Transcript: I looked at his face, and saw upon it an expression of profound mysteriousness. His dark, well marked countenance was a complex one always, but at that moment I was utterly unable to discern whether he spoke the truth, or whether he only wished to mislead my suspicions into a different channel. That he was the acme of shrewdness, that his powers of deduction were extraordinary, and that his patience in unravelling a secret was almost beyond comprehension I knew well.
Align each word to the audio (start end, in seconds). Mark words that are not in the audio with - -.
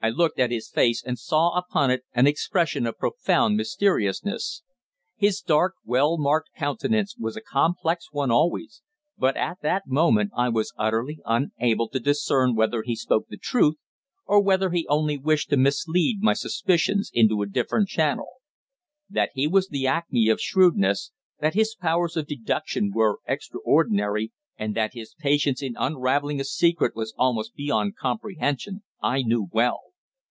I 0.00 0.10
looked 0.10 0.38
at 0.38 0.52
his 0.52 0.68
face, 0.70 1.02
and 1.04 1.18
saw 1.18 1.58
upon 1.58 1.90
it 1.90 2.04
an 2.12 2.28
expression 2.28 2.86
of 2.86 2.98
profound 2.98 3.56
mysteriousness. 3.56 4.62
His 5.16 5.40
dark, 5.40 5.74
well 5.84 6.16
marked 6.16 6.50
countenance 6.56 7.16
was 7.18 7.36
a 7.36 7.40
complex 7.40 8.12
one 8.12 8.30
always, 8.30 8.80
but 9.18 9.36
at 9.36 9.58
that 9.62 9.88
moment 9.88 10.30
I 10.36 10.50
was 10.50 10.72
utterly 10.78 11.18
unable 11.24 11.88
to 11.88 11.98
discern 11.98 12.54
whether 12.54 12.82
he 12.84 12.94
spoke 12.94 13.26
the 13.28 13.36
truth, 13.36 13.74
or 14.24 14.40
whether 14.40 14.70
he 14.70 14.86
only 14.86 15.18
wished 15.18 15.50
to 15.50 15.56
mislead 15.56 16.18
my 16.20 16.32
suspicions 16.32 17.10
into 17.12 17.42
a 17.42 17.46
different 17.48 17.88
channel. 17.88 18.34
That 19.10 19.30
he 19.34 19.48
was 19.48 19.66
the 19.66 19.88
acme 19.88 20.28
of 20.28 20.40
shrewdness, 20.40 21.10
that 21.40 21.54
his 21.54 21.74
powers 21.74 22.16
of 22.16 22.28
deduction 22.28 22.92
were 22.94 23.18
extraordinary, 23.26 24.30
and 24.56 24.76
that 24.76 24.94
his 24.94 25.14
patience 25.18 25.60
in 25.60 25.74
unravelling 25.76 26.38
a 26.40 26.44
secret 26.44 26.94
was 26.94 27.12
almost 27.18 27.56
beyond 27.56 27.96
comprehension 27.96 28.84
I 29.02 29.22
knew 29.22 29.48
well. 29.52 29.80